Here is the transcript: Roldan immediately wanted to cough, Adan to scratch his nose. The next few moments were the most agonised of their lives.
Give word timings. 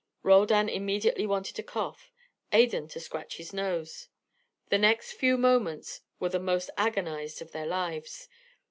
Roldan 0.23 0.67
immediately 0.67 1.27
wanted 1.27 1.55
to 1.57 1.61
cough, 1.61 2.11
Adan 2.51 2.87
to 2.87 2.99
scratch 2.99 3.37
his 3.37 3.53
nose. 3.53 4.07
The 4.69 4.79
next 4.79 5.11
few 5.11 5.37
moments 5.37 6.01
were 6.19 6.29
the 6.29 6.39
most 6.39 6.71
agonised 6.75 7.39
of 7.39 7.51
their 7.51 7.67
lives. 7.67 8.27